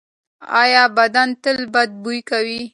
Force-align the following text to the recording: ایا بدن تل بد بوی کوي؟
ایا 0.61 0.83
بدن 0.97 1.29
تل 1.43 1.57
بد 1.73 1.89
بوی 2.03 2.19
کوي؟ 2.29 2.61